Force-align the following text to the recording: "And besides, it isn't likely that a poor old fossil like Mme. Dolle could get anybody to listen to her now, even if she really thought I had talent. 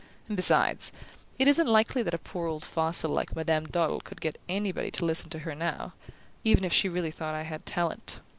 "And 0.27 0.35
besides, 0.35 0.91
it 1.37 1.47
isn't 1.47 1.67
likely 1.67 2.01
that 2.01 2.15
a 2.15 2.17
poor 2.17 2.47
old 2.47 2.65
fossil 2.65 3.11
like 3.11 3.35
Mme. 3.35 3.65
Dolle 3.65 3.99
could 3.99 4.19
get 4.19 4.41
anybody 4.49 4.89
to 4.89 5.05
listen 5.05 5.29
to 5.29 5.37
her 5.45 5.53
now, 5.53 5.93
even 6.43 6.63
if 6.63 6.73
she 6.73 6.89
really 6.89 7.11
thought 7.11 7.35
I 7.35 7.43
had 7.43 7.67
talent. 7.67 8.19